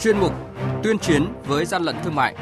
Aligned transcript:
chuyên 0.00 0.18
mục 0.18 0.32
Tuyên 0.82 0.98
chiến 0.98 1.26
với 1.46 1.64
gian 1.64 1.82
lận 1.82 1.96
thương 2.04 2.14
mại. 2.14 2.34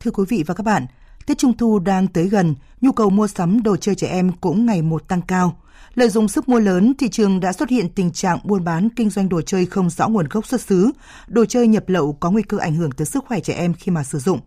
Thưa 0.00 0.10
quý 0.10 0.24
vị 0.28 0.44
và 0.46 0.54
các 0.54 0.62
bạn, 0.62 0.86
Tết 1.26 1.38
Trung 1.38 1.56
thu 1.56 1.78
đang 1.78 2.06
tới 2.06 2.28
gần, 2.28 2.54
nhu 2.80 2.92
cầu 2.92 3.10
mua 3.10 3.26
sắm 3.26 3.62
đồ 3.62 3.76
chơi 3.76 3.94
trẻ 3.94 4.06
em 4.06 4.32
cũng 4.32 4.66
ngày 4.66 4.82
một 4.82 5.08
tăng 5.08 5.22
cao. 5.22 5.56
Lợi 5.94 6.08
dụng 6.08 6.28
sức 6.28 6.48
mua 6.48 6.60
lớn, 6.60 6.92
thị 6.98 7.08
trường 7.08 7.40
đã 7.40 7.52
xuất 7.52 7.68
hiện 7.68 7.88
tình 7.94 8.12
trạng 8.12 8.38
buôn 8.44 8.64
bán 8.64 8.88
kinh 8.96 9.10
doanh 9.10 9.28
đồ 9.28 9.40
chơi 9.40 9.66
không 9.66 9.90
rõ 9.90 10.08
nguồn 10.08 10.28
gốc 10.28 10.46
xuất 10.46 10.60
xứ, 10.60 10.90
đồ 11.28 11.44
chơi 11.44 11.68
nhập 11.68 11.84
lậu 11.86 12.12
có 12.12 12.30
nguy 12.30 12.42
cơ 12.42 12.58
ảnh 12.58 12.74
hưởng 12.74 12.92
tới 12.92 13.06
sức 13.06 13.24
khỏe 13.28 13.40
trẻ 13.40 13.54
em 13.54 13.74
khi 13.74 13.92
mà 13.92 14.04
sử 14.04 14.18
dụng. 14.18 14.40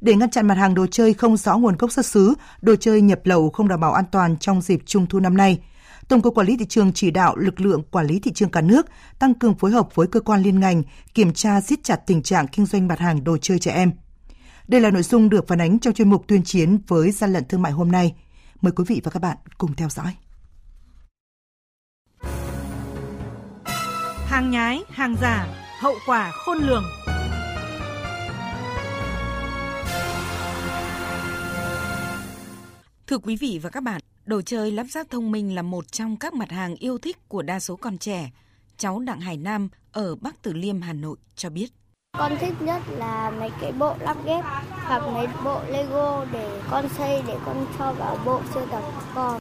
Để 0.00 0.14
ngăn 0.14 0.30
chặn 0.30 0.46
mặt 0.46 0.54
hàng 0.54 0.74
đồ 0.74 0.86
chơi 0.86 1.14
không 1.14 1.36
rõ 1.36 1.56
nguồn 1.56 1.76
gốc 1.76 1.92
xuất 1.92 2.06
xứ, 2.06 2.34
đồ 2.62 2.76
chơi 2.76 3.00
nhập 3.00 3.20
lậu 3.24 3.50
không 3.50 3.68
đảm 3.68 3.80
bảo 3.80 3.92
an 3.92 4.04
toàn 4.12 4.36
trong 4.36 4.62
dịp 4.62 4.80
Trung 4.86 5.06
thu 5.06 5.20
năm 5.20 5.36
nay, 5.36 5.58
Tổng 6.08 6.22
cục 6.22 6.34
Quản 6.34 6.46
lý 6.46 6.56
thị 6.56 6.66
trường 6.68 6.92
chỉ 6.92 7.10
đạo 7.10 7.36
lực 7.36 7.60
lượng 7.60 7.82
quản 7.90 8.06
lý 8.06 8.20
thị 8.20 8.32
trường 8.34 8.50
cả 8.50 8.60
nước 8.60 8.86
tăng 9.18 9.34
cường 9.34 9.54
phối 9.54 9.70
hợp 9.70 9.94
với 9.94 10.06
cơ 10.06 10.20
quan 10.20 10.42
liên 10.42 10.60
ngành 10.60 10.82
kiểm 11.14 11.32
tra 11.32 11.60
siết 11.60 11.84
chặt 11.84 11.96
tình 11.96 12.22
trạng 12.22 12.48
kinh 12.48 12.66
doanh 12.66 12.88
mặt 12.88 12.98
hàng 12.98 13.24
đồ 13.24 13.36
chơi 13.38 13.58
trẻ 13.58 13.72
em. 13.72 13.92
Đây 14.68 14.80
là 14.80 14.90
nội 14.90 15.02
dung 15.02 15.28
được 15.28 15.48
phản 15.48 15.60
ánh 15.60 15.78
trong 15.78 15.94
chuyên 15.94 16.10
mục 16.10 16.24
tuyên 16.28 16.42
chiến 16.42 16.78
với 16.88 17.10
gian 17.10 17.32
lận 17.32 17.44
thương 17.48 17.62
mại 17.62 17.72
hôm 17.72 17.92
nay. 17.92 18.14
Mời 18.60 18.72
quý 18.72 18.84
vị 18.88 19.00
và 19.04 19.10
các 19.10 19.22
bạn 19.22 19.36
cùng 19.58 19.74
theo 19.74 19.88
dõi. 19.88 20.14
Hàng 24.26 24.50
nhái, 24.50 24.82
hàng 24.90 25.16
giả, 25.20 25.46
hậu 25.80 25.94
quả 26.06 26.32
khôn 26.32 26.58
lường. 26.58 26.84
Thưa 33.06 33.18
quý 33.18 33.36
vị 33.36 33.60
và 33.62 33.70
các 33.70 33.82
bạn, 33.82 34.00
đồ 34.26 34.42
chơi 34.42 34.72
lắp 34.72 34.86
ráp 34.90 35.10
thông 35.10 35.30
minh 35.30 35.54
là 35.54 35.62
một 35.62 35.92
trong 35.92 36.16
các 36.16 36.34
mặt 36.34 36.50
hàng 36.50 36.76
yêu 36.76 36.98
thích 36.98 37.28
của 37.28 37.42
đa 37.42 37.60
số 37.60 37.76
con 37.76 37.98
trẻ. 37.98 38.30
Cháu 38.78 38.98
Đặng 38.98 39.20
Hải 39.20 39.36
Nam 39.36 39.68
ở 39.92 40.16
Bắc 40.16 40.42
Từ 40.42 40.52
Liêm, 40.52 40.80
Hà 40.80 40.92
Nội 40.92 41.16
cho 41.36 41.50
biết. 41.50 41.66
Con 42.18 42.32
thích 42.40 42.54
nhất 42.60 42.82
là 42.90 43.30
mấy 43.30 43.50
cái 43.60 43.72
bộ 43.72 43.96
lắp 44.00 44.16
ghép 44.24 44.44
hoặc 44.70 45.02
mấy 45.12 45.26
bộ 45.44 45.60
Lego 45.70 46.24
để 46.32 46.60
con 46.70 46.88
xây 46.98 47.22
để 47.26 47.36
con 47.46 47.66
cho 47.78 47.92
vào 47.92 48.18
bộ 48.26 48.40
sưu 48.54 48.66
tập 48.66 48.82
con. 49.14 49.38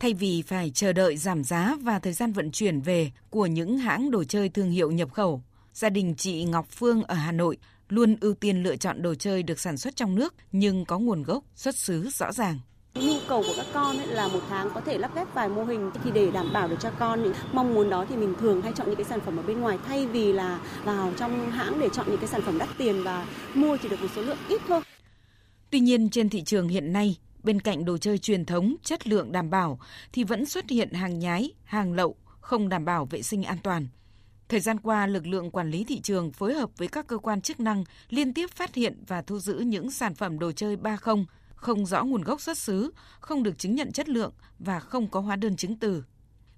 Thay 0.00 0.14
vì 0.14 0.42
phải 0.42 0.70
chờ 0.74 0.92
đợi 0.92 1.16
giảm 1.16 1.44
giá 1.44 1.76
và 1.80 1.98
thời 1.98 2.12
gian 2.12 2.32
vận 2.32 2.50
chuyển 2.50 2.80
về 2.80 3.12
của 3.30 3.46
những 3.46 3.78
hãng 3.78 4.10
đồ 4.10 4.24
chơi 4.24 4.48
thương 4.48 4.70
hiệu 4.70 4.90
nhập 4.90 5.12
khẩu, 5.12 5.42
gia 5.72 5.88
đình 5.88 6.14
chị 6.14 6.44
Ngọc 6.44 6.66
Phương 6.70 7.02
ở 7.02 7.14
Hà 7.14 7.32
Nội 7.32 7.56
luôn 7.88 8.16
ưu 8.20 8.34
tiên 8.34 8.62
lựa 8.62 8.76
chọn 8.76 9.02
đồ 9.02 9.14
chơi 9.14 9.42
được 9.42 9.60
sản 9.60 9.76
xuất 9.76 9.96
trong 9.96 10.14
nước 10.14 10.34
nhưng 10.52 10.84
có 10.84 10.98
nguồn 10.98 11.22
gốc, 11.22 11.44
xuất 11.54 11.76
xứ 11.76 12.08
rõ 12.08 12.32
ràng. 12.32 12.58
Nhu 12.94 13.14
cầu 13.28 13.42
của 13.46 13.54
các 13.56 13.66
con 13.72 13.98
ấy 13.98 14.06
là 14.06 14.28
một 14.28 14.40
tháng 14.48 14.70
có 14.74 14.80
thể 14.80 14.98
lắp 14.98 15.14
ghép 15.14 15.34
vài 15.34 15.48
mô 15.48 15.64
hình 15.64 15.90
thì 16.04 16.10
để 16.10 16.30
đảm 16.30 16.52
bảo 16.52 16.68
được 16.68 16.76
cho 16.80 16.90
con 16.98 17.22
những 17.22 17.32
mong 17.52 17.74
muốn 17.74 17.90
đó 17.90 18.06
thì 18.08 18.16
mình 18.16 18.34
thường 18.40 18.62
hay 18.62 18.72
chọn 18.76 18.86
những 18.86 18.96
cái 18.96 19.04
sản 19.04 19.20
phẩm 19.20 19.36
ở 19.36 19.42
bên 19.42 19.60
ngoài 19.60 19.78
thay 19.86 20.06
vì 20.06 20.32
là 20.32 20.60
vào 20.84 21.12
trong 21.16 21.50
hãng 21.50 21.80
để 21.80 21.88
chọn 21.88 22.06
những 22.08 22.18
cái 22.18 22.28
sản 22.28 22.42
phẩm 22.42 22.58
đắt 22.58 22.68
tiền 22.78 23.02
và 23.02 23.26
mua 23.54 23.76
chỉ 23.76 23.88
được 23.88 24.02
một 24.02 24.08
số 24.16 24.22
lượng 24.22 24.38
ít 24.48 24.60
thôi. 24.68 24.80
Tuy 25.70 25.80
nhiên 25.80 26.10
trên 26.10 26.28
thị 26.28 26.42
trường 26.42 26.68
hiện 26.68 26.92
nay, 26.92 27.18
bên 27.42 27.60
cạnh 27.60 27.84
đồ 27.84 27.98
chơi 27.98 28.18
truyền 28.18 28.44
thống 28.44 28.74
chất 28.82 29.08
lượng 29.08 29.32
đảm 29.32 29.50
bảo 29.50 29.78
thì 30.12 30.24
vẫn 30.24 30.46
xuất 30.46 30.70
hiện 30.70 30.92
hàng 30.92 31.18
nhái, 31.18 31.50
hàng 31.64 31.92
lậu 31.92 32.16
không 32.40 32.68
đảm 32.68 32.84
bảo 32.84 33.04
vệ 33.04 33.22
sinh 33.22 33.42
an 33.42 33.58
toàn. 33.62 33.86
Thời 34.48 34.60
gian 34.60 34.80
qua, 34.80 35.06
lực 35.06 35.26
lượng 35.26 35.50
quản 35.50 35.70
lý 35.70 35.84
thị 35.84 36.00
trường 36.00 36.32
phối 36.32 36.54
hợp 36.54 36.70
với 36.76 36.88
các 36.88 37.06
cơ 37.06 37.18
quan 37.18 37.40
chức 37.40 37.60
năng 37.60 37.84
liên 38.10 38.34
tiếp 38.34 38.50
phát 38.50 38.74
hiện 38.74 39.02
và 39.06 39.22
thu 39.22 39.38
giữ 39.38 39.58
những 39.58 39.90
sản 39.90 40.14
phẩm 40.14 40.38
đồ 40.38 40.52
chơi 40.52 40.76
ba 40.76 40.96
không 40.96 41.26
không 41.54 41.86
rõ 41.86 42.04
nguồn 42.04 42.22
gốc 42.22 42.40
xuất 42.40 42.58
xứ, 42.58 42.90
không 43.20 43.42
được 43.42 43.58
chứng 43.58 43.74
nhận 43.74 43.92
chất 43.92 44.08
lượng 44.08 44.32
và 44.58 44.80
không 44.80 45.10
có 45.10 45.20
hóa 45.20 45.36
đơn 45.36 45.56
chứng 45.56 45.76
từ. 45.76 46.04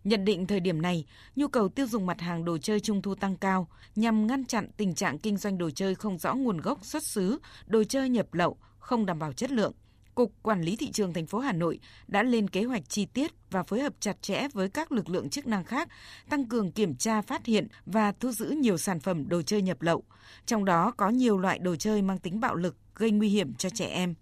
Nhận 0.05 0.25
định 0.25 0.47
thời 0.47 0.61
điểm 0.61 0.83
này, 0.83 1.05
nhu 1.37 1.49
cầu 1.49 1.69
tiêu 1.69 1.87
dùng 1.87 2.07
mặt 2.07 2.21
hàng 2.21 2.45
đồ 2.45 2.59
chơi 2.59 2.81
trung 2.81 3.03
thu 3.03 3.15
tăng 3.15 3.37
cao 3.37 3.69
nhằm 3.97 4.27
ngăn 4.27 4.45
chặn 4.45 4.69
tình 4.77 4.95
trạng 4.95 5.19
kinh 5.19 5.37
doanh 5.37 5.59
đồ 5.59 5.71
chơi 5.71 5.95
không 5.95 6.19
rõ 6.19 6.35
nguồn 6.35 6.61
gốc 6.61 6.85
xuất 6.85 7.03
xứ, 7.03 7.39
đồ 7.67 7.85
chơi 7.85 8.09
nhập 8.09 8.35
lậu, 8.35 8.56
không 8.79 9.06
đảm 9.06 9.19
bảo 9.19 9.33
chất 9.33 9.51
lượng. 9.51 9.73
Cục 10.15 10.33
Quản 10.43 10.62
lý 10.62 10.77
thị 10.77 10.93
trường 10.93 11.12
thành 11.12 11.27
phố 11.27 11.39
Hà 11.39 11.53
Nội 11.53 11.79
đã 12.09 12.23
lên 12.23 12.49
kế 12.49 12.65
hoạch 12.65 12.89
chi 12.89 13.06
tiết 13.06 13.33
và 13.51 13.62
phối 13.62 13.81
hợp 13.81 13.93
chặt 14.01 14.23
chẽ 14.23 14.49
với 14.53 14.69
các 14.69 14.93
lực 14.93 15.09
lượng 15.09 15.31
chức 15.31 15.47
năng 15.47 15.65
khác, 15.65 15.89
tăng 16.29 16.45
cường 16.45 16.73
kiểm 16.73 16.95
tra 16.95 17.23
phát 17.23 17.47
hiện 17.47 17.69
và 17.87 18.12
thu 18.12 18.33
giữ 18.33 18.47
nhiều 18.47 18.79
sản 18.79 19.01
phẩm 19.01 19.29
đồ 19.29 19.43
chơi 19.43 19.62
nhập 19.62 19.83
lậu, 19.83 20.05
trong 20.47 20.65
đó 20.65 20.93
có 20.97 21.09
nhiều 21.09 21.39
loại 21.39 21.59
đồ 21.59 21.77
chơi 21.77 22.03
mang 22.03 22.19
tính 22.19 22.41
bạo 22.41 22.55
lực 22.55 22.77
gây 22.95 23.11
nguy 23.11 23.29
hiểm 23.29 23.55
cho 23.55 23.71
trẻ 23.71 23.87
em. 23.87 24.15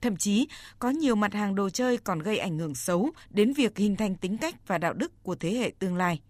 Thậm 0.00 0.16
chí, 0.16 0.48
có 0.78 0.90
nhiều 0.90 1.14
mặt 1.14 1.34
hàng 1.34 1.54
đồ 1.54 1.70
chơi 1.70 1.96
còn 1.96 2.18
gây 2.18 2.38
ảnh 2.38 2.58
hưởng 2.58 2.74
xấu 2.74 3.10
đến 3.30 3.52
việc 3.52 3.78
hình 3.78 3.96
thành 3.96 4.14
tính 4.14 4.38
cách 4.38 4.66
và 4.66 4.78
đạo 4.78 4.92
đức 4.92 5.22
của 5.22 5.34
thế 5.34 5.50
hệ 5.50 5.72
tương 5.78 5.96
lai. 5.96 6.20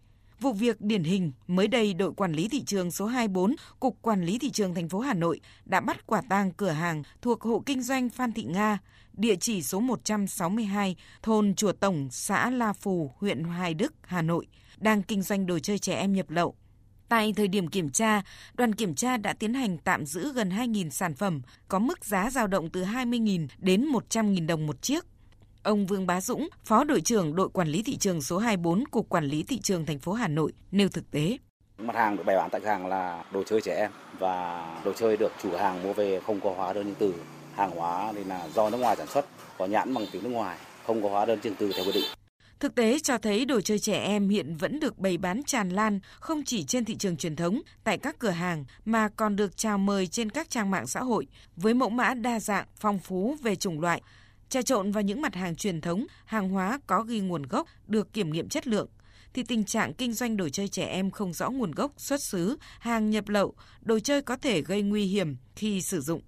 Vụ 0.41 0.53
việc 0.53 0.81
điển 0.81 1.05
hình 1.05 1.33
mới 1.47 1.69
đây 1.69 1.95
đội 1.95 2.13
quản 2.13 2.33
lý 2.33 2.49
thị 2.49 2.63
trường 2.67 2.91
số 2.91 3.07
24, 3.07 3.55
Cục 3.81 4.03
Quản 4.03 4.25
lý 4.25 4.39
thị 4.39 4.51
trường 4.51 4.75
thành 4.75 4.89
phố 4.89 5.01
Hà 5.01 5.15
Nội 5.15 5.41
đã 5.65 5.81
bắt 5.81 6.07
quả 6.07 6.23
tang 6.29 6.53
cửa 6.53 6.71
hàng 6.71 7.03
thuộc 7.23 7.43
hộ 7.43 7.63
kinh 7.67 7.83
doanh 7.83 8.11
Phan 8.11 8.33
Thị 8.33 8.43
Nga, 8.43 8.79
địa 9.13 9.37
chỉ 9.37 9.63
số 9.63 9.81
162, 9.81 10.97
thôn 11.23 11.55
Chùa 11.55 11.73
Tổng, 11.73 12.09
xã 12.11 12.51
La 12.51 12.73
Phù, 12.73 13.13
huyện 13.19 13.45
Hoài 13.45 13.75
Đức, 13.75 13.95
Hà 14.03 14.23
Nội, 14.23 14.47
đang 14.77 15.03
kinh 15.03 15.23
doanh 15.23 15.47
đồ 15.47 15.59
chơi 15.59 15.79
trẻ 15.79 15.95
em 15.95 16.13
nhập 16.13 16.31
lậu 16.31 16.55
Tại 17.09 17.33
thời 17.37 17.49
điểm 17.49 17.69
kiểm 17.69 17.91
tra, 17.91 18.23
đoàn 18.55 18.75
kiểm 18.75 18.95
tra 18.95 19.17
đã 19.17 19.33
tiến 19.33 19.55
hành 19.55 19.79
tạm 19.79 20.07
giữ 20.07 20.33
gần 20.33 20.51
2.000 20.51 20.91
sản 20.91 21.15
phẩm 21.15 21.41
có 21.69 21.79
mức 21.79 22.05
giá 22.05 22.31
dao 22.31 22.47
động 22.47 22.71
từ 22.71 22.85
20.000 22.85 23.47
đến 23.59 23.87
100.000 24.11 24.47
đồng 24.47 24.67
một 24.67 24.83
chiếc. 24.83 25.05
Ông 25.63 25.87
Vương 25.87 26.07
Bá 26.07 26.21
Dũng, 26.21 26.49
Phó 26.65 26.85
đội 26.85 27.01
trưởng 27.01 27.37
đội 27.37 27.49
quản 27.49 27.69
lý 27.69 27.83
thị 27.83 27.97
trường 27.97 28.23
số 28.23 28.39
24 28.39 28.85
Cục 28.85 29.09
Quản 29.09 29.25
lý 29.25 29.43
thị 29.43 29.59
trường 29.61 29.87
thành 29.87 29.99
phố 29.99 30.13
Hà 30.13 30.29
Nội 30.29 30.53
nêu 30.71 30.89
thực 30.89 31.11
tế. 31.11 31.39
Mặt 31.79 31.97
hàng 31.97 32.17
được 32.17 32.23
bày 32.27 32.37
bán 32.37 32.51
tại 32.51 32.61
hàng 32.65 32.87
là 32.87 33.25
đồ 33.33 33.43
chơi 33.47 33.61
trẻ 33.61 33.75
em 33.77 33.91
và 34.19 34.67
đồ 34.85 34.93
chơi 34.93 35.17
được 35.17 35.33
chủ 35.43 35.57
hàng 35.57 35.83
mua 35.83 35.93
về 35.93 36.21
không 36.27 36.41
có 36.41 36.55
hóa 36.57 36.73
đơn 36.73 36.85
chứng 36.85 36.95
từ. 36.99 37.15
Hàng 37.55 37.71
hóa 37.71 38.13
thì 38.13 38.25
là 38.25 38.49
do 38.49 38.71
nước 38.71 38.79
ngoài 38.79 38.97
sản 38.97 39.07
xuất, 39.07 39.27
có 39.59 39.67
nhãn 39.67 39.95
bằng 39.95 40.05
tiếng 40.13 40.23
nước 40.23 40.31
ngoài, 40.31 40.59
không 40.87 41.03
có 41.03 41.09
hóa 41.09 41.25
đơn 41.25 41.41
chứng 41.41 41.55
từ 41.59 41.73
theo 41.77 41.85
quy 41.85 41.93
định. 41.93 42.18
Thực 42.61 42.75
tế 42.75 42.99
cho 42.99 43.19
thấy 43.19 43.45
đồ 43.45 43.61
chơi 43.61 43.79
trẻ 43.79 43.99
em 43.99 44.29
hiện 44.29 44.57
vẫn 44.57 44.81
được 44.81 44.99
bày 44.99 45.19
bán 45.19 45.43
tràn 45.43 45.69
lan 45.69 46.01
không 46.21 46.45
chỉ 46.45 46.65
trên 46.65 46.85
thị 46.85 46.97
trường 46.97 47.17
truyền 47.17 47.37
thống, 47.37 47.61
tại 47.85 47.99
các 47.99 48.19
cửa 48.19 48.31
hàng 48.31 48.65
mà 48.85 49.09
còn 49.09 49.37
được 49.37 49.57
chào 49.57 49.79
mời 49.79 50.07
trên 50.07 50.31
các 50.31 50.51
trang 50.51 50.71
mạng 50.71 50.87
xã 50.87 51.01
hội 51.01 51.27
với 51.57 51.75
mẫu 51.75 51.89
mã 51.91 52.15
đa 52.15 52.41
dạng, 52.41 52.67
phong 52.77 52.99
phú 52.99 53.37
về 53.43 53.57
chủng 53.57 53.81
loại, 53.81 54.03
trà 54.49 54.63
trộn 54.63 54.93
vào 54.93 55.03
những 55.03 55.21
mặt 55.21 55.35
hàng 55.35 55.57
truyền 55.57 55.81
thống, 55.81 56.07
hàng 56.25 56.49
hóa 56.49 56.81
có 56.87 57.03
ghi 57.03 57.21
nguồn 57.21 57.43
gốc, 57.43 57.69
được 57.87 58.13
kiểm 58.13 58.33
nghiệm 58.33 58.49
chất 58.49 58.67
lượng 58.67 58.89
thì 59.35 59.43
tình 59.43 59.65
trạng 59.65 59.95
kinh 59.95 60.13
doanh 60.13 60.37
đồ 60.37 60.49
chơi 60.49 60.69
trẻ 60.69 60.85
em 60.87 61.11
không 61.11 61.33
rõ 61.33 61.51
nguồn 61.51 61.73
gốc, 61.73 61.93
xuất 61.97 62.23
xứ, 62.23 62.57
hàng 62.79 63.11
nhập 63.11 63.29
lậu, 63.29 63.55
đồ 63.81 63.99
chơi 63.99 64.23
có 64.23 64.37
thể 64.37 64.63
gây 64.63 64.83
nguy 64.83 65.05
hiểm 65.05 65.37
khi 65.57 65.83
sử 65.83 66.01
dụng. 66.01 66.23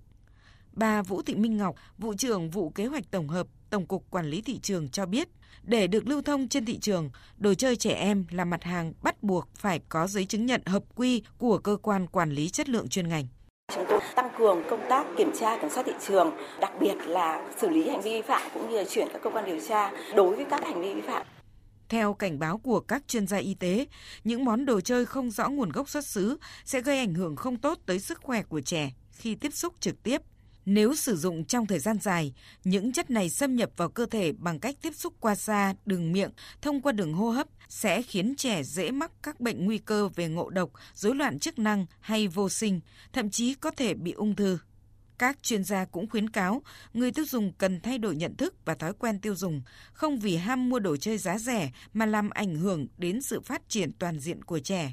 Bà 0.72 1.02
Vũ 1.02 1.22
Thị 1.22 1.34
Minh 1.34 1.56
Ngọc, 1.56 1.74
vụ 1.98 2.14
trưởng 2.14 2.50
vụ 2.50 2.70
kế 2.70 2.86
hoạch 2.86 3.10
tổng 3.10 3.28
hợp 3.28 3.46
Tổng 3.70 3.86
cục 3.86 4.10
Quản 4.10 4.26
lý 4.26 4.40
thị 4.40 4.58
trường 4.58 4.88
cho 4.88 5.06
biết, 5.06 5.28
để 5.62 5.86
được 5.86 6.06
lưu 6.06 6.22
thông 6.22 6.48
trên 6.48 6.64
thị 6.64 6.78
trường, 6.78 7.10
đồ 7.36 7.54
chơi 7.54 7.76
trẻ 7.76 7.92
em 7.92 8.24
là 8.30 8.44
mặt 8.44 8.64
hàng 8.64 8.92
bắt 9.02 9.22
buộc 9.22 9.48
phải 9.54 9.80
có 9.88 10.06
giấy 10.06 10.24
chứng 10.24 10.46
nhận 10.46 10.62
hợp 10.66 10.82
quy 10.94 11.22
của 11.38 11.58
cơ 11.58 11.76
quan 11.82 12.06
quản 12.06 12.30
lý 12.30 12.48
chất 12.48 12.68
lượng 12.68 12.88
chuyên 12.88 13.08
ngành. 13.08 13.26
Chúng 13.74 13.84
tôi 13.88 14.00
tăng 14.16 14.30
cường 14.38 14.62
công 14.70 14.80
tác 14.88 15.06
kiểm 15.18 15.30
tra 15.40 15.58
kiểm 15.60 15.70
soát 15.70 15.82
thị 15.86 15.92
trường, 16.06 16.30
đặc 16.60 16.72
biệt 16.80 16.94
là 17.06 17.52
xử 17.60 17.68
lý 17.68 17.88
hành 17.88 18.00
vi 18.00 18.10
vi 18.10 18.22
phạm 18.22 18.50
cũng 18.54 18.70
như 18.70 18.76
là 18.76 18.84
chuyển 18.90 19.08
các 19.12 19.22
cơ 19.22 19.30
quan 19.30 19.46
điều 19.46 19.60
tra 19.68 19.92
đối 20.14 20.36
với 20.36 20.44
các 20.50 20.64
hành 20.64 20.82
vi 20.82 20.94
vi 20.94 21.00
phạm. 21.00 21.26
Theo 21.88 22.14
cảnh 22.14 22.38
báo 22.38 22.58
của 22.58 22.80
các 22.80 23.08
chuyên 23.08 23.26
gia 23.26 23.36
y 23.36 23.54
tế, 23.54 23.86
những 24.24 24.44
món 24.44 24.66
đồ 24.66 24.80
chơi 24.80 25.06
không 25.06 25.30
rõ 25.30 25.48
nguồn 25.48 25.72
gốc 25.72 25.88
xuất 25.88 26.06
xứ 26.06 26.38
sẽ 26.64 26.80
gây 26.80 26.98
ảnh 26.98 27.14
hưởng 27.14 27.36
không 27.36 27.56
tốt 27.56 27.78
tới 27.86 27.98
sức 27.98 28.20
khỏe 28.22 28.42
của 28.42 28.60
trẻ 28.60 28.92
khi 29.12 29.34
tiếp 29.34 29.52
xúc 29.52 29.74
trực 29.80 30.02
tiếp 30.02 30.22
nếu 30.64 30.94
sử 30.94 31.16
dụng 31.16 31.44
trong 31.44 31.66
thời 31.66 31.78
gian 31.78 31.98
dài, 32.00 32.34
những 32.64 32.92
chất 32.92 33.10
này 33.10 33.30
xâm 33.30 33.56
nhập 33.56 33.70
vào 33.76 33.88
cơ 33.88 34.06
thể 34.06 34.32
bằng 34.32 34.60
cách 34.60 34.76
tiếp 34.82 34.94
xúc 34.94 35.14
qua 35.20 35.34
da, 35.34 35.74
đường 35.86 36.12
miệng, 36.12 36.30
thông 36.62 36.80
qua 36.80 36.92
đường 36.92 37.12
hô 37.12 37.30
hấp 37.30 37.46
sẽ 37.68 38.02
khiến 38.02 38.34
trẻ 38.36 38.62
dễ 38.62 38.90
mắc 38.90 39.10
các 39.22 39.40
bệnh 39.40 39.64
nguy 39.64 39.78
cơ 39.78 40.08
về 40.08 40.28
ngộ 40.28 40.50
độc, 40.50 40.70
rối 40.94 41.14
loạn 41.14 41.38
chức 41.38 41.58
năng 41.58 41.86
hay 42.00 42.28
vô 42.28 42.48
sinh, 42.48 42.80
thậm 43.12 43.30
chí 43.30 43.54
có 43.54 43.70
thể 43.70 43.94
bị 43.94 44.12
ung 44.12 44.36
thư. 44.36 44.58
Các 45.18 45.42
chuyên 45.42 45.64
gia 45.64 45.84
cũng 45.84 46.10
khuyến 46.10 46.30
cáo 46.30 46.62
người 46.94 47.12
tiêu 47.12 47.24
dùng 47.24 47.52
cần 47.52 47.80
thay 47.80 47.98
đổi 47.98 48.16
nhận 48.16 48.36
thức 48.36 48.54
và 48.64 48.74
thói 48.74 48.92
quen 48.92 49.20
tiêu 49.20 49.34
dùng, 49.34 49.62
không 49.92 50.18
vì 50.18 50.36
ham 50.36 50.68
mua 50.68 50.78
đồ 50.78 50.96
chơi 50.96 51.18
giá 51.18 51.38
rẻ 51.38 51.72
mà 51.92 52.06
làm 52.06 52.30
ảnh 52.30 52.54
hưởng 52.54 52.86
đến 52.98 53.22
sự 53.22 53.40
phát 53.40 53.68
triển 53.68 53.92
toàn 53.92 54.20
diện 54.20 54.44
của 54.44 54.58
trẻ. 54.58 54.92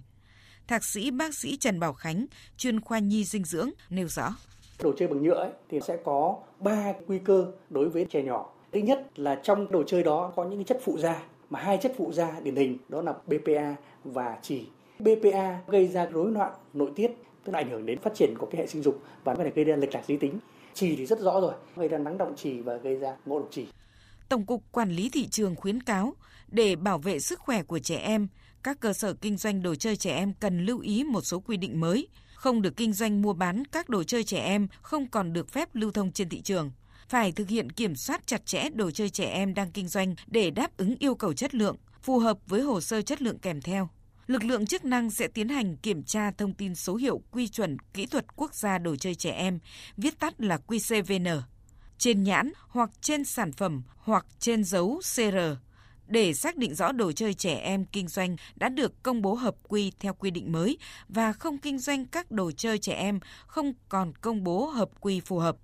Thạc 0.67 0.83
sĩ 0.83 1.11
bác 1.11 1.35
sĩ 1.35 1.57
Trần 1.57 1.79
Bảo 1.79 1.93
Khánh, 1.93 2.25
chuyên 2.57 2.81
khoa 2.81 2.99
nhi 2.99 3.25
dinh 3.25 3.43
dưỡng 3.43 3.69
nêu 3.89 4.07
rõ. 4.07 4.35
Đồ 4.83 4.93
chơi 4.97 5.07
bằng 5.07 5.23
nhựa 5.23 5.33
ấy, 5.33 5.49
thì 5.69 5.79
sẽ 5.79 5.97
có 5.97 6.37
ba 6.59 6.93
nguy 7.07 7.19
cơ 7.19 7.51
đối 7.69 7.89
với 7.89 8.05
trẻ 8.09 8.23
nhỏ. 8.23 8.53
Thứ 8.71 8.79
nhất 8.79 9.19
là 9.19 9.35
trong 9.43 9.71
đồ 9.71 9.83
chơi 9.83 10.03
đó 10.03 10.33
có 10.35 10.43
những 10.43 10.63
chất 10.63 10.79
phụ 10.83 10.97
da 10.97 11.23
mà 11.49 11.59
hai 11.59 11.77
chất 11.77 11.93
phụ 11.97 12.11
da 12.11 12.39
điển 12.43 12.55
hình 12.55 12.77
đó 12.89 13.01
là 13.01 13.13
BPA 13.27 13.75
và 14.03 14.37
chì. 14.41 14.65
BPA 14.99 15.59
gây 15.67 15.87
ra 15.87 16.05
rối 16.05 16.31
loạn 16.31 16.51
nội 16.73 16.91
tiết 16.95 17.11
tức 17.43 17.53
là 17.53 17.59
ảnh 17.59 17.69
hưởng 17.69 17.85
đến 17.85 17.99
phát 17.99 18.15
triển 18.15 18.37
của 18.37 18.45
cái 18.45 18.61
hệ 18.61 18.67
sinh 18.67 18.81
dục 18.81 19.01
và 19.23 19.35
có 19.35 19.43
thể 19.43 19.51
gây 19.55 19.65
ra 19.65 19.75
lệch 19.75 19.93
lạc 19.93 20.03
giới 20.07 20.17
tính. 20.17 20.39
Chì 20.73 20.95
thì 20.95 21.05
rất 21.05 21.19
rõ 21.19 21.41
rồi, 21.41 21.53
gây 21.75 21.87
ra 21.87 21.97
nắng 21.97 22.17
động 22.17 22.35
chì 22.35 22.61
và 22.61 22.75
gây 22.75 22.95
ra 22.95 23.15
ngộ 23.25 23.39
độc 23.39 23.47
chì. 23.51 23.67
Tổng 24.29 24.45
cục 24.45 24.63
Quản 24.71 24.89
lý 24.89 25.09
thị 25.13 25.27
trường 25.27 25.55
khuyến 25.55 25.83
cáo 25.83 26.13
để 26.47 26.75
bảo 26.75 26.97
vệ 26.97 27.19
sức 27.19 27.39
khỏe 27.39 27.63
của 27.63 27.79
trẻ 27.79 27.97
em, 27.97 28.27
các 28.63 28.79
cơ 28.79 28.93
sở 28.93 29.13
kinh 29.13 29.37
doanh 29.37 29.63
đồ 29.63 29.75
chơi 29.75 29.95
trẻ 29.95 30.15
em 30.15 30.33
cần 30.39 30.65
lưu 30.65 30.79
ý 30.79 31.03
một 31.03 31.21
số 31.21 31.39
quy 31.39 31.57
định 31.57 31.79
mới, 31.79 32.07
không 32.37 32.61
được 32.61 32.77
kinh 32.77 32.93
doanh 32.93 33.21
mua 33.21 33.33
bán 33.33 33.65
các 33.65 33.89
đồ 33.89 34.03
chơi 34.03 34.23
trẻ 34.23 34.39
em 34.39 34.67
không 34.81 35.07
còn 35.07 35.33
được 35.33 35.49
phép 35.49 35.69
lưu 35.73 35.91
thông 35.91 36.11
trên 36.11 36.29
thị 36.29 36.41
trường. 36.41 36.71
Phải 37.09 37.31
thực 37.31 37.47
hiện 37.49 37.69
kiểm 37.69 37.95
soát 37.95 38.27
chặt 38.27 38.45
chẽ 38.45 38.69
đồ 38.69 38.91
chơi 38.91 39.09
trẻ 39.09 39.25
em 39.25 39.53
đang 39.53 39.71
kinh 39.71 39.87
doanh 39.87 40.15
để 40.27 40.51
đáp 40.51 40.77
ứng 40.77 40.95
yêu 40.99 41.15
cầu 41.15 41.33
chất 41.33 41.55
lượng, 41.55 41.75
phù 42.01 42.19
hợp 42.19 42.37
với 42.47 42.61
hồ 42.61 42.81
sơ 42.81 43.01
chất 43.01 43.21
lượng 43.21 43.39
kèm 43.39 43.61
theo. 43.61 43.89
Lực 44.27 44.43
lượng 44.43 44.65
chức 44.65 44.85
năng 44.85 45.11
sẽ 45.11 45.27
tiến 45.27 45.49
hành 45.49 45.77
kiểm 45.77 46.03
tra 46.03 46.31
thông 46.31 46.53
tin 46.53 46.75
số 46.75 46.95
hiệu 46.95 47.21
quy 47.31 47.47
chuẩn 47.47 47.77
kỹ 47.93 48.05
thuật 48.05 48.35
quốc 48.35 48.55
gia 48.55 48.77
đồ 48.77 48.95
chơi 48.95 49.15
trẻ 49.15 49.31
em, 49.31 49.59
viết 49.97 50.19
tắt 50.19 50.41
là 50.41 50.57
QCVN, 50.67 51.41
trên 51.97 52.23
nhãn 52.23 52.51
hoặc 52.67 52.89
trên 53.01 53.25
sản 53.25 53.51
phẩm 53.51 53.83
hoặc 53.97 54.25
trên 54.39 54.63
dấu 54.63 55.01
CR 55.15 55.37
để 56.07 56.33
xác 56.33 56.57
định 56.57 56.75
rõ 56.75 56.91
đồ 56.91 57.11
chơi 57.11 57.33
trẻ 57.33 57.55
em 57.55 57.85
kinh 57.85 58.07
doanh 58.07 58.35
đã 58.55 58.69
được 58.69 59.03
công 59.03 59.21
bố 59.21 59.33
hợp 59.33 59.55
quy 59.67 59.91
theo 59.99 60.13
quy 60.13 60.31
định 60.31 60.51
mới 60.51 60.77
và 61.09 61.33
không 61.33 61.57
kinh 61.57 61.79
doanh 61.79 62.05
các 62.05 62.31
đồ 62.31 62.51
chơi 62.51 62.77
trẻ 62.77 62.93
em 62.93 63.19
không 63.47 63.73
còn 63.89 64.13
công 64.21 64.43
bố 64.43 64.65
hợp 64.65 64.89
quy 65.01 65.19
phù 65.19 65.39
hợp 65.39 65.57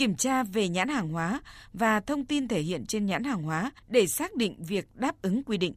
kiểm 0.00 0.14
tra 0.16 0.42
về 0.42 0.68
nhãn 0.68 0.88
hàng 0.88 1.08
hóa 1.08 1.40
và 1.72 2.00
thông 2.00 2.24
tin 2.24 2.48
thể 2.48 2.60
hiện 2.60 2.86
trên 2.86 3.06
nhãn 3.06 3.24
hàng 3.24 3.42
hóa 3.42 3.72
để 3.88 4.06
xác 4.06 4.36
định 4.36 4.56
việc 4.58 4.88
đáp 4.94 5.22
ứng 5.22 5.42
quy 5.42 5.56
định. 5.56 5.74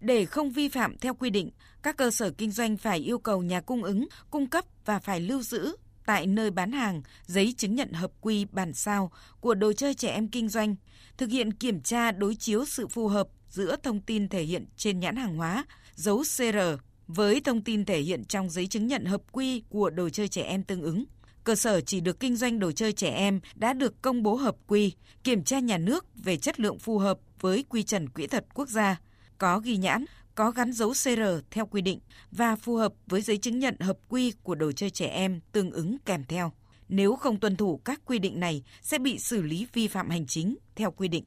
Để 0.00 0.24
không 0.24 0.50
vi 0.50 0.68
phạm 0.68 0.98
theo 0.98 1.14
quy 1.14 1.30
định, 1.30 1.50
các 1.82 1.96
cơ 1.96 2.10
sở 2.10 2.30
kinh 2.30 2.50
doanh 2.50 2.76
phải 2.76 2.98
yêu 2.98 3.18
cầu 3.18 3.42
nhà 3.42 3.60
cung 3.60 3.82
ứng 3.82 4.08
cung 4.30 4.46
cấp 4.46 4.64
và 4.84 4.98
phải 4.98 5.20
lưu 5.20 5.42
giữ 5.42 5.76
tại 6.06 6.26
nơi 6.26 6.50
bán 6.50 6.72
hàng 6.72 7.02
giấy 7.26 7.54
chứng 7.58 7.74
nhận 7.74 7.92
hợp 7.92 8.10
quy 8.20 8.44
bản 8.44 8.72
sao 8.72 9.12
của 9.40 9.54
đồ 9.54 9.72
chơi 9.72 9.94
trẻ 9.94 10.10
em 10.10 10.28
kinh 10.28 10.48
doanh, 10.48 10.76
thực 11.16 11.30
hiện 11.30 11.52
kiểm 11.52 11.80
tra 11.80 12.12
đối 12.12 12.34
chiếu 12.34 12.64
sự 12.64 12.88
phù 12.88 13.08
hợp 13.08 13.28
giữa 13.48 13.76
thông 13.82 14.00
tin 14.00 14.28
thể 14.28 14.42
hiện 14.42 14.66
trên 14.76 15.00
nhãn 15.00 15.16
hàng 15.16 15.36
hóa, 15.36 15.64
dấu 15.94 16.18
CR 16.18 16.58
với 17.06 17.40
thông 17.40 17.64
tin 17.64 17.84
thể 17.84 18.00
hiện 18.00 18.24
trong 18.24 18.50
giấy 18.50 18.66
chứng 18.66 18.86
nhận 18.86 19.04
hợp 19.04 19.22
quy 19.32 19.62
của 19.68 19.90
đồ 19.90 20.08
chơi 20.08 20.28
trẻ 20.28 20.42
em 20.42 20.62
tương 20.62 20.82
ứng. 20.82 21.04
Cơ 21.44 21.54
sở 21.54 21.80
chỉ 21.80 22.00
được 22.00 22.20
kinh 22.20 22.36
doanh 22.36 22.58
đồ 22.58 22.72
chơi 22.72 22.92
trẻ 22.92 23.10
em 23.10 23.40
đã 23.54 23.72
được 23.72 24.02
công 24.02 24.22
bố 24.22 24.34
hợp 24.34 24.56
quy, 24.66 24.92
kiểm 25.24 25.44
tra 25.44 25.58
nhà 25.58 25.78
nước 25.78 26.06
về 26.14 26.36
chất 26.36 26.60
lượng 26.60 26.78
phù 26.78 26.98
hợp 26.98 27.18
với 27.40 27.64
quy 27.68 27.82
chuẩn 27.82 28.08
kỹ 28.08 28.26
thuật 28.26 28.54
quốc 28.54 28.68
gia, 28.68 29.00
có 29.38 29.58
ghi 29.58 29.76
nhãn, 29.76 30.04
có 30.36 30.50
gắn 30.50 30.72
dấu 30.72 30.90
CR 30.90 31.20
theo 31.50 31.66
quy 31.66 31.80
định 31.82 32.00
và 32.30 32.56
phù 32.56 32.76
hợp 32.76 32.92
với 33.06 33.20
giấy 33.20 33.38
chứng 33.38 33.58
nhận 33.58 33.76
hợp 33.80 33.98
quy 34.08 34.32
của 34.42 34.54
đồ 34.54 34.72
chơi 34.72 34.90
trẻ 34.90 35.06
em 35.06 35.40
tương 35.52 35.70
ứng 35.70 35.96
kèm 36.04 36.24
theo. 36.28 36.52
Nếu 36.88 37.16
không 37.16 37.40
tuân 37.40 37.56
thủ 37.56 37.80
các 37.84 38.00
quy 38.04 38.18
định 38.18 38.40
này 38.40 38.62
sẽ 38.82 38.98
bị 38.98 39.18
xử 39.18 39.42
lý 39.42 39.66
vi 39.72 39.88
phạm 39.88 40.10
hành 40.10 40.26
chính 40.26 40.56
theo 40.74 40.90
quy 40.90 41.08
định. 41.08 41.24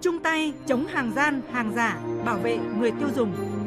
Chung 0.00 0.22
tay 0.22 0.52
chống 0.66 0.86
hàng 0.86 1.12
gian, 1.16 1.42
hàng 1.52 1.72
giả, 1.74 2.00
bảo 2.24 2.38
vệ 2.38 2.58
người 2.78 2.90
tiêu 2.90 3.08
dùng. 3.16 3.57